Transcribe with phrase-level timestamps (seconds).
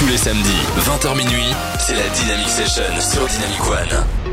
[0.00, 0.48] Tous les samedis,
[0.78, 4.29] 20h minuit, c'est la Dynamic Session sur Dynamic One.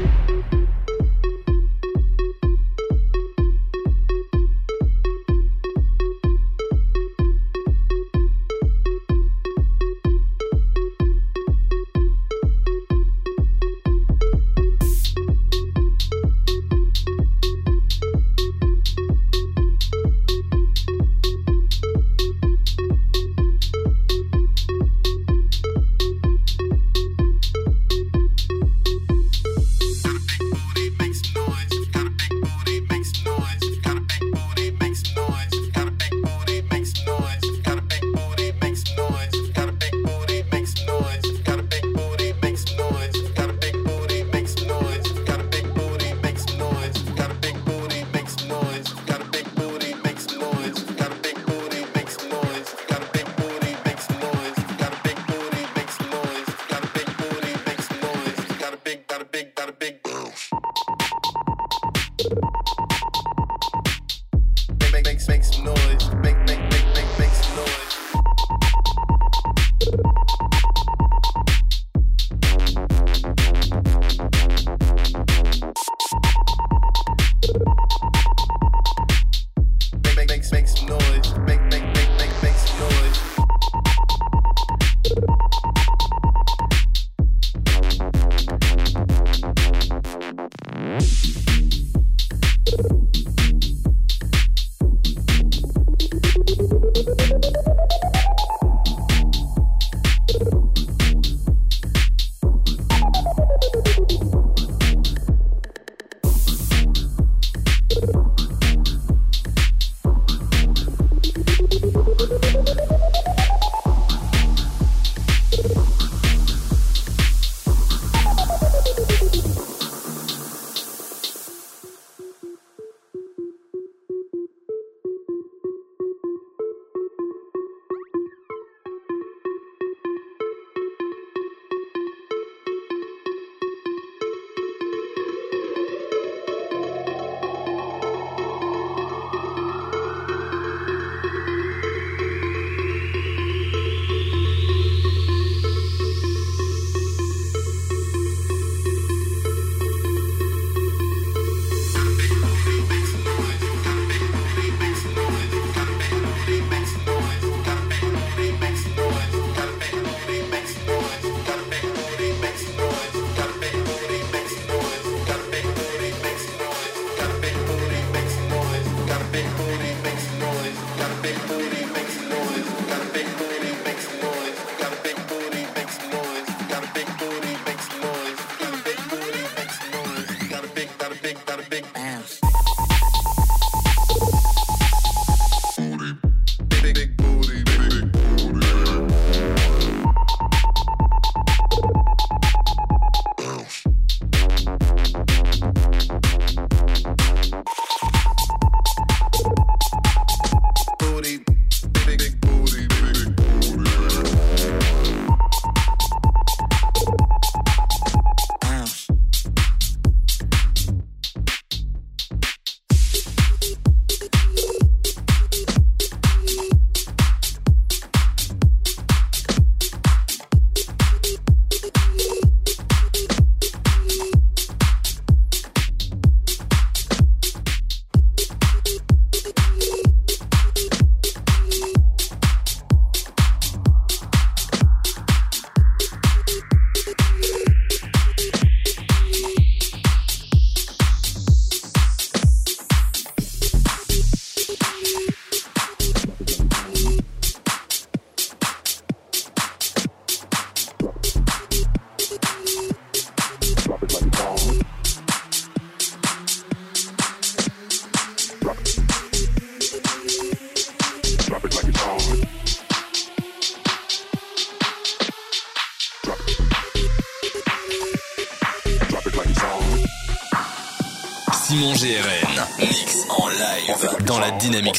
[274.69, 274.96] dynamique.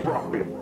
[0.00, 0.61] Profit.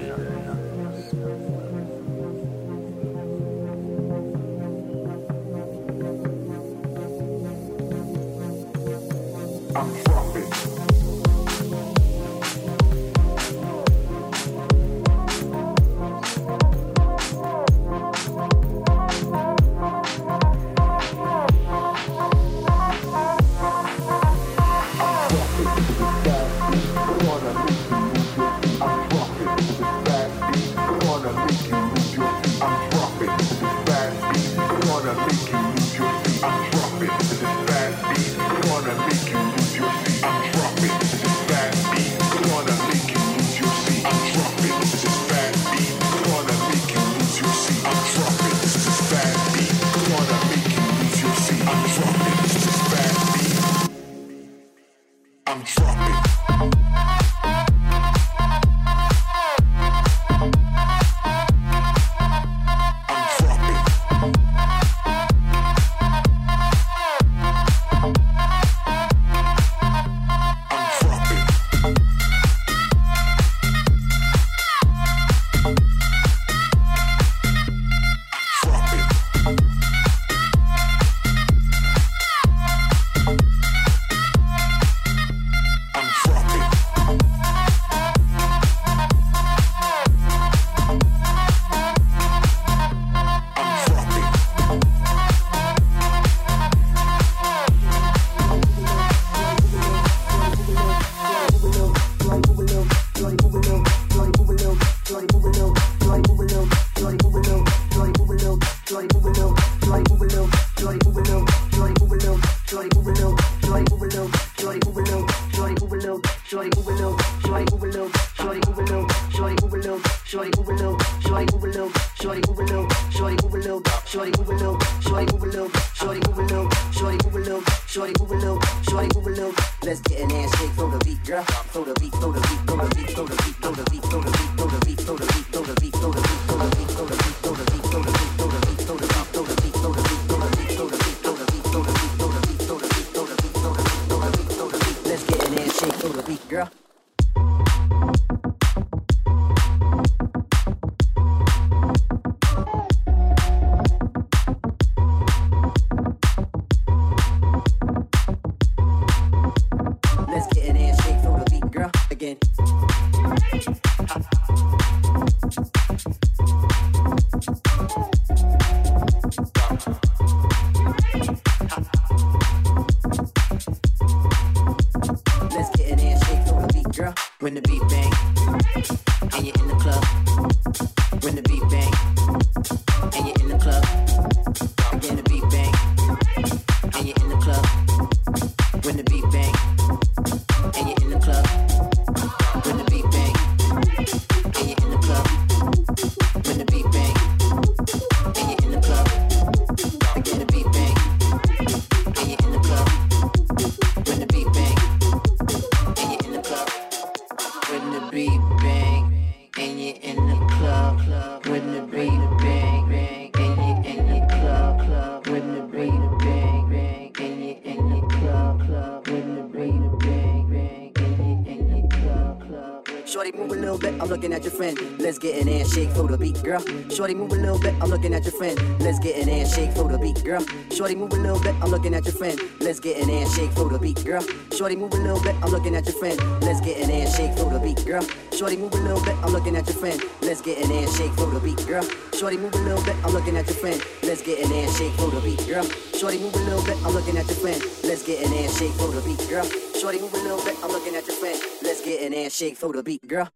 [226.41, 226.61] Girl.
[226.89, 228.57] Shorty move a little bit, I'm looking at your friend.
[228.79, 230.43] Let's get an ass shake for the beat, girl.
[230.71, 232.39] Shorty move a little bit, I'm looking at your friend.
[232.59, 234.23] Let's get an ass shake for the beat, girl.
[234.55, 236.19] Shorty move a little bit, I'm looking at your friend.
[236.41, 238.03] Let's get an ass shake for the beat, girl.
[238.33, 240.01] Shorty move a little bit, I'm looking at your friend.
[240.21, 241.83] Let's get an ass shake for the beat, girl.
[242.13, 243.81] Shorty move a little bit, I'm looking at your friend.
[244.03, 245.63] Let's get an ass shake for the beat, girl.
[245.97, 247.61] Shorty move a little bit, I'm looking at your friend.
[247.83, 249.45] Let's get an ass shake for the beat, girl.
[249.79, 251.39] Shorty move a little bit, I'm looking at your friend.
[251.61, 253.29] Let's get an ass shake for the beat, girl.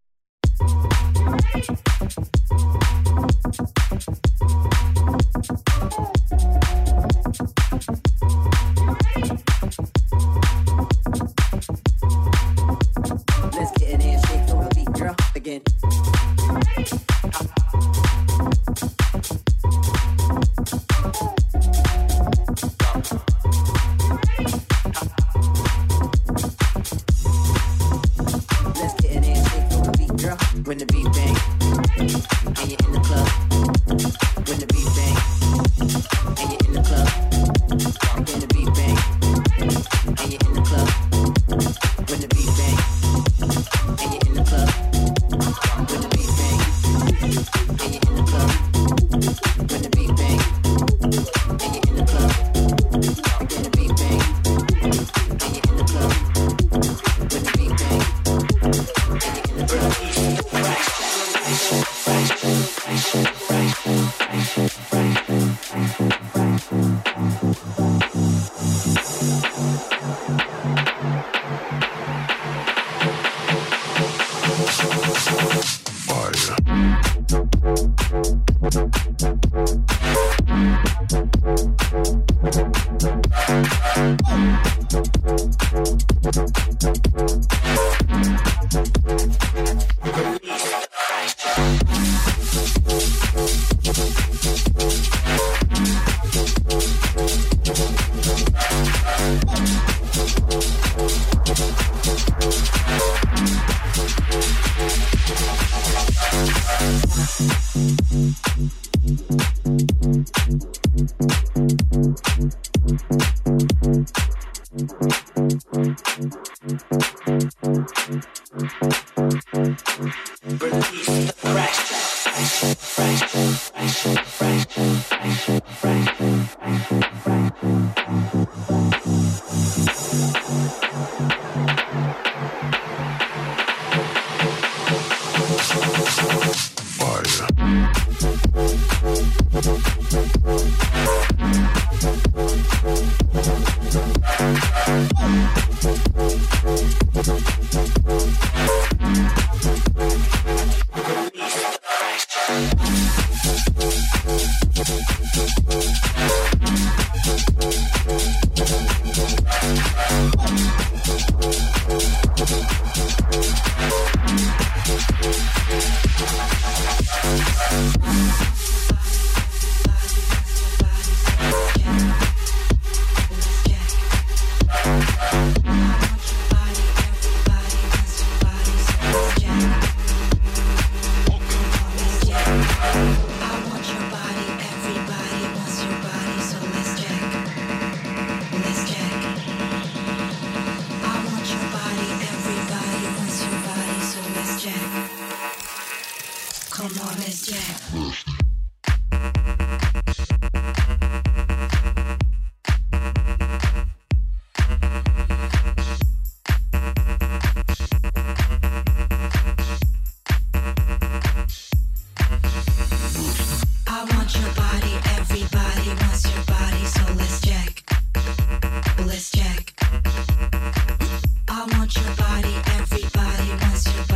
[221.86, 224.15] want your body, everybody wants your body.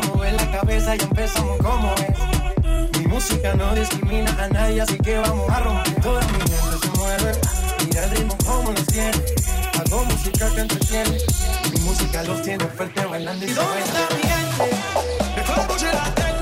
[0.00, 2.98] a mover la cabeza y empezamos como es.
[2.98, 5.94] Mi música no discrimina a nadie, así que vamos a romper.
[6.02, 7.32] Toda mi gente se mueve,
[7.86, 9.24] mira el ritmo como nos tiene.
[9.78, 11.18] Hago música que entretiene,
[11.72, 15.54] mi música los tiene fuerte bailando y, ¿Y se dónde está mi gente?
[15.54, 16.39] Cómo la?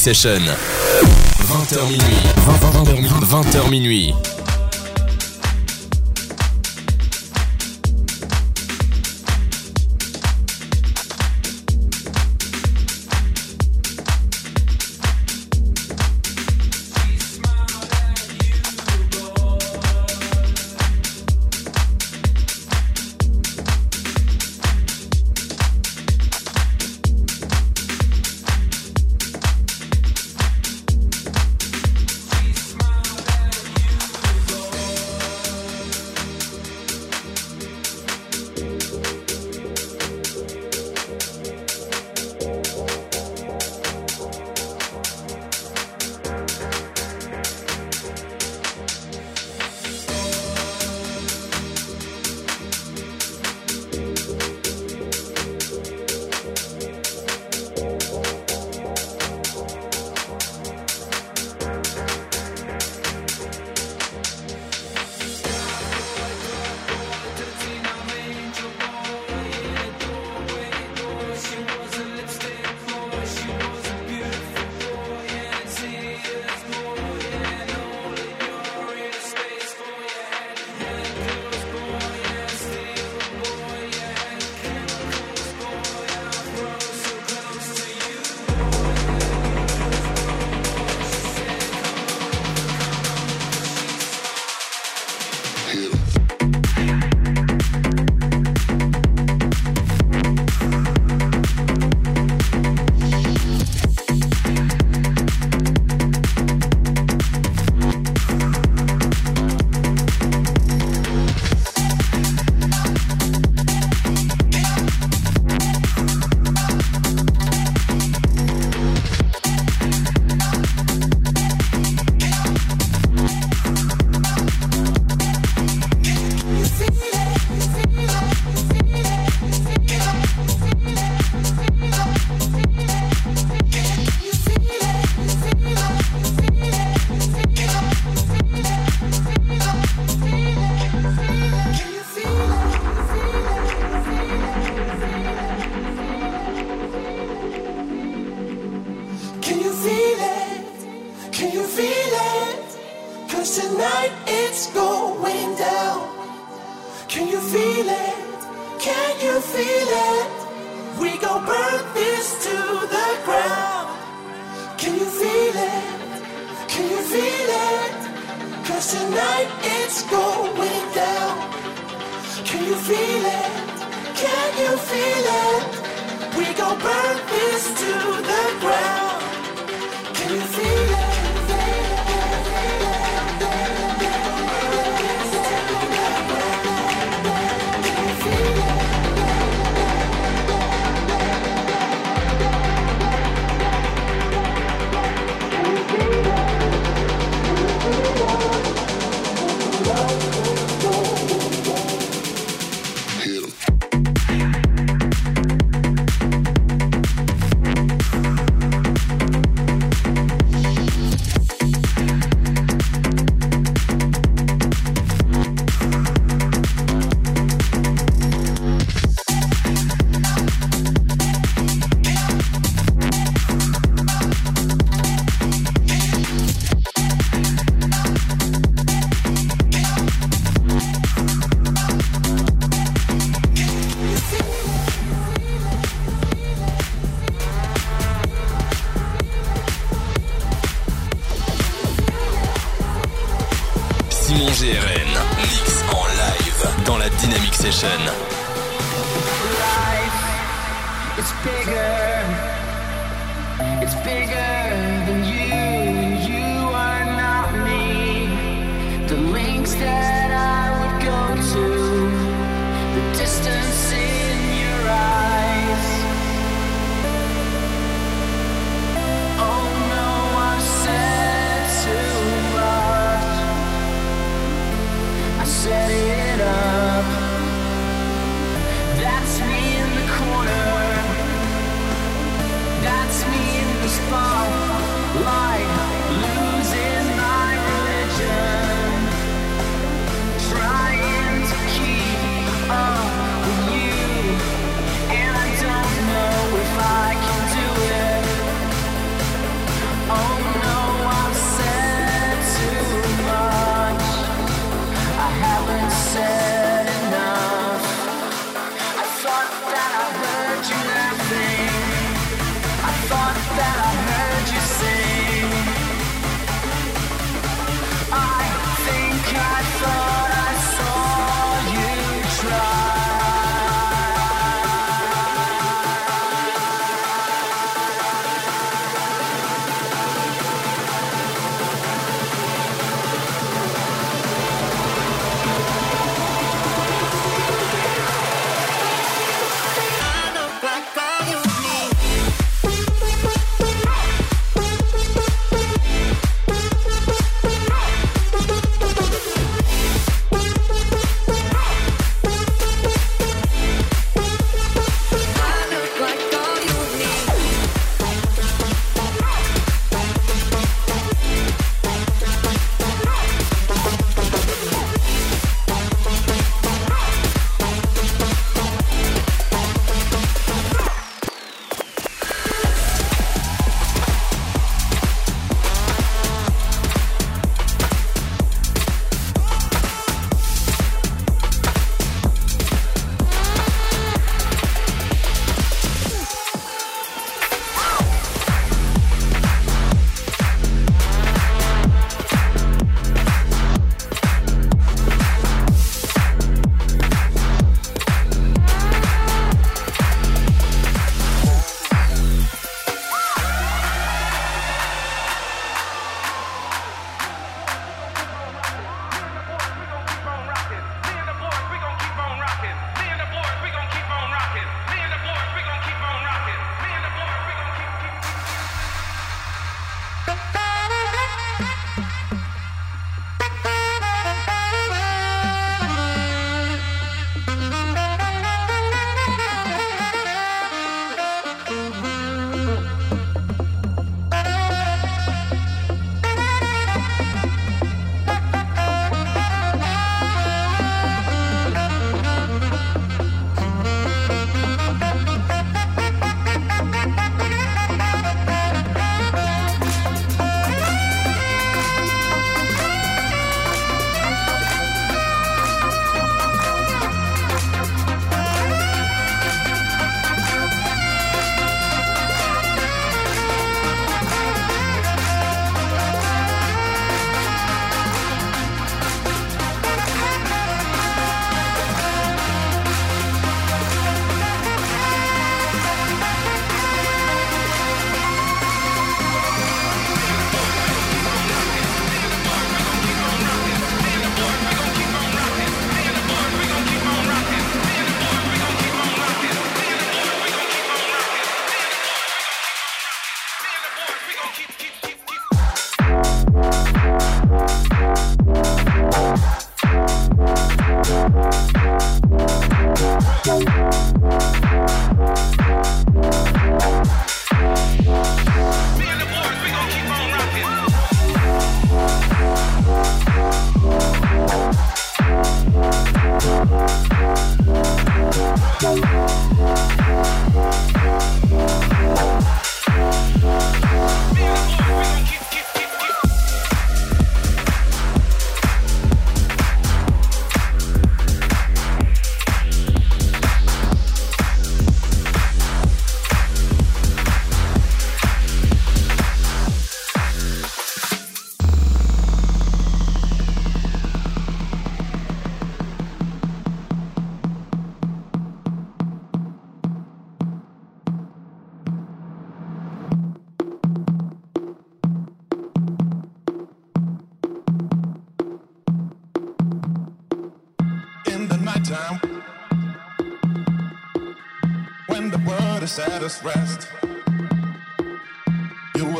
[0.00, 0.40] Session.
[1.42, 2.00] 20h minuit.
[3.28, 4.14] 20h minuit.
[4.14, 4.39] minuit.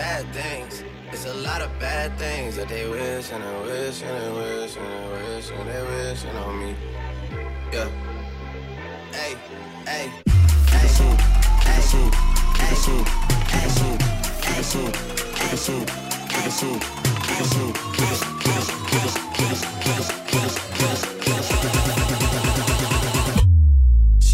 [0.00, 0.82] Bad things.
[1.12, 4.76] It's a lot of bad things that they wish and they wish and they wish
[4.78, 6.74] and they wish and they wish on me.
[7.70, 7.88] Yeah.
[9.12, 9.36] Hey,
[9.84, 10.06] hey,
[10.70, 11.12] hey, hey,
[11.60, 11.98] hey,
[12.40, 12.80] hey,
[13.42, 13.80] hey,
[22.08, 22.19] hey,